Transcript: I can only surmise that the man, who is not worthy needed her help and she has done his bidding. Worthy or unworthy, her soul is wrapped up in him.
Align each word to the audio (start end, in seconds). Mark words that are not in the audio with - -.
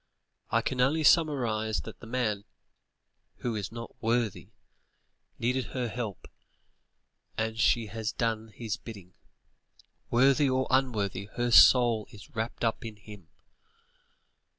I 0.49 0.63
can 0.63 0.81
only 0.81 1.03
surmise 1.03 1.81
that 1.81 1.99
the 1.99 2.07
man, 2.07 2.43
who 3.35 3.55
is 3.55 3.71
not 3.71 4.01
worthy 4.01 4.49
needed 5.37 5.65
her 5.65 5.89
help 5.89 6.27
and 7.37 7.59
she 7.59 7.85
has 7.85 8.11
done 8.11 8.47
his 8.47 8.77
bidding. 8.77 9.13
Worthy 10.09 10.49
or 10.49 10.65
unworthy, 10.71 11.25
her 11.35 11.51
soul 11.51 12.07
is 12.09 12.35
wrapped 12.35 12.63
up 12.65 12.83
in 12.83 12.95
him. 12.95 13.27